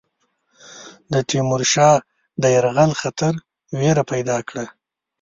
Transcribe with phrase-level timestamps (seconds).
[1.11, 1.97] د تیمور شاه
[2.41, 3.33] د یرغل خطر
[3.79, 4.65] وېره پیدا کړه.